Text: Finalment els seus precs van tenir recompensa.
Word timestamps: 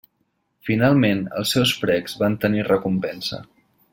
Finalment 0.69 1.21
els 1.41 1.53
seus 1.57 1.75
precs 1.83 2.17
van 2.23 2.39
tenir 2.47 2.67
recompensa. 2.71 3.43